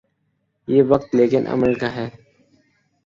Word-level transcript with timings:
یہ 0.67 0.83
وقت 0.87 1.15
لیکن 1.15 1.47
عمل 1.47 1.73
کا 1.73 1.95
ہے۔ 1.95 2.09